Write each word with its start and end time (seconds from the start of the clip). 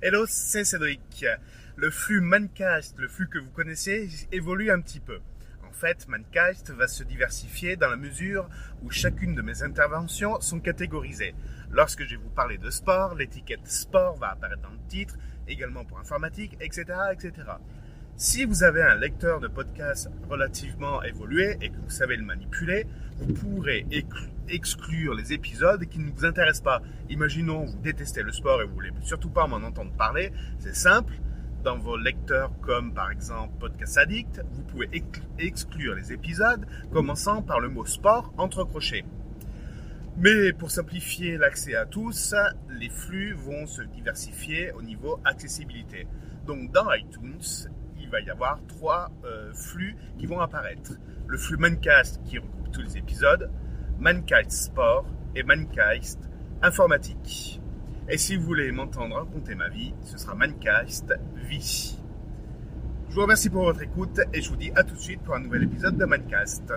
Hello, 0.00 0.26
c'est 0.28 0.64
Cédric. 0.64 1.26
Le 1.74 1.90
flux 1.90 2.20
Mancast, 2.20 2.96
le 3.00 3.08
flux 3.08 3.28
que 3.28 3.40
vous 3.40 3.50
connaissez, 3.50 4.08
évolue 4.30 4.70
un 4.70 4.80
petit 4.80 5.00
peu. 5.00 5.18
En 5.68 5.72
fait, 5.72 6.06
Mancast 6.06 6.70
va 6.70 6.86
se 6.86 7.02
diversifier 7.02 7.74
dans 7.74 7.88
la 7.88 7.96
mesure 7.96 8.48
où 8.84 8.92
chacune 8.92 9.34
de 9.34 9.42
mes 9.42 9.64
interventions 9.64 10.40
sont 10.40 10.60
catégorisées. 10.60 11.34
Lorsque 11.72 12.04
je 12.04 12.10
vais 12.10 12.22
vous 12.22 12.30
parler 12.30 12.58
de 12.58 12.70
sport, 12.70 13.16
l'étiquette 13.16 13.66
sport 13.66 14.16
va 14.18 14.30
apparaître 14.30 14.62
dans 14.62 14.70
le 14.70 14.88
titre, 14.88 15.16
également 15.48 15.84
pour 15.84 15.98
informatique, 15.98 16.56
etc., 16.60 16.84
etc. 17.12 17.32
Si 18.20 18.44
vous 18.44 18.64
avez 18.64 18.82
un 18.82 18.96
lecteur 18.96 19.38
de 19.38 19.46
podcast 19.46 20.10
relativement 20.28 21.04
évolué 21.04 21.56
et 21.60 21.68
que 21.70 21.76
vous 21.76 21.88
savez 21.88 22.16
le 22.16 22.24
manipuler, 22.24 22.84
vous 23.16 23.32
pourrez 23.32 23.86
exclure 24.48 25.14
les 25.14 25.32
épisodes 25.32 25.84
qui 25.84 26.00
ne 26.00 26.10
vous 26.10 26.24
intéressent 26.24 26.64
pas. 26.64 26.82
Imaginons, 27.10 27.64
vous 27.64 27.78
détestez 27.78 28.24
le 28.24 28.32
sport 28.32 28.60
et 28.60 28.64
vous 28.64 28.74
voulez 28.74 28.90
surtout 29.02 29.30
pas 29.30 29.46
m'en 29.46 29.64
entendre 29.64 29.92
parler. 29.92 30.32
C'est 30.58 30.74
simple. 30.74 31.14
Dans 31.62 31.78
vos 31.78 31.96
lecteurs 31.96 32.50
comme 32.60 32.92
par 32.92 33.12
exemple 33.12 33.52
Podcast 33.60 33.98
Addict, 33.98 34.42
vous 34.50 34.62
pouvez 34.64 34.90
exclure 35.38 35.94
les 35.94 36.12
épisodes 36.12 36.66
commençant 36.92 37.42
par 37.42 37.60
le 37.60 37.68
mot 37.68 37.86
sport 37.86 38.34
entre 38.36 38.64
crochets. 38.64 39.04
Mais 40.16 40.52
pour 40.52 40.72
simplifier 40.72 41.36
l'accès 41.36 41.76
à 41.76 41.86
tous, 41.86 42.34
les 42.68 42.88
flux 42.88 43.34
vont 43.34 43.68
se 43.68 43.82
diversifier 43.82 44.72
au 44.72 44.82
niveau 44.82 45.20
accessibilité. 45.24 46.08
Donc 46.48 46.72
dans 46.72 46.92
iTunes, 46.92 47.68
il 48.08 48.10
va 48.10 48.20
y 48.20 48.30
avoir 48.30 48.58
trois 48.66 49.10
euh, 49.24 49.52
flux 49.52 49.94
qui 50.16 50.24
vont 50.24 50.40
apparaître. 50.40 50.92
Le 51.26 51.36
flux 51.36 51.58
Mancast 51.58 52.22
qui 52.24 52.38
regroupe 52.38 52.72
tous 52.72 52.80
les 52.80 52.96
épisodes, 52.96 53.50
Mancast 53.98 54.50
Sport 54.50 55.04
et 55.36 55.42
Mancast 55.42 56.18
Informatique. 56.62 57.60
Et 58.08 58.16
si 58.16 58.36
vous 58.36 58.44
voulez 58.44 58.72
m'entendre 58.72 59.16
raconter 59.16 59.54
ma 59.54 59.68
vie, 59.68 59.92
ce 60.04 60.16
sera 60.16 60.34
Mancast 60.34 61.12
Vie. 61.50 61.98
Je 63.10 63.14
vous 63.14 63.20
remercie 63.20 63.50
pour 63.50 63.64
votre 63.64 63.82
écoute 63.82 64.20
et 64.32 64.40
je 64.40 64.48
vous 64.48 64.56
dis 64.56 64.72
à 64.74 64.84
tout 64.84 64.94
de 64.94 65.00
suite 65.00 65.20
pour 65.20 65.34
un 65.34 65.40
nouvel 65.40 65.64
épisode 65.64 65.98
de 65.98 66.06
Mancast. 66.06 66.72